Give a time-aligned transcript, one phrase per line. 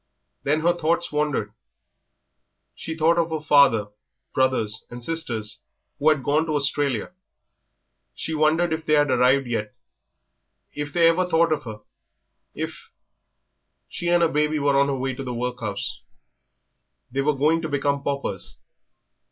[0.41, 1.53] Then her thoughts wandered.
[2.73, 3.89] She thought of her father,
[4.33, 5.59] brothers, and sisters,
[5.99, 7.11] who had gone to Australia.
[8.15, 9.69] She wondered if they had yet arrived,
[10.73, 11.81] if they ever thought of her,
[12.55, 12.89] if
[13.89, 16.01] She and her baby were on their way to the workhouse.
[17.11, 18.57] They were going to become paupers.